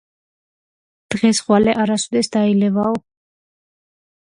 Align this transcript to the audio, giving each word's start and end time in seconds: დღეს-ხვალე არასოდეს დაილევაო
დღეს-ხვალე 1.15 1.77
არასოდეს 1.85 2.33
დაილევაო 2.39 2.99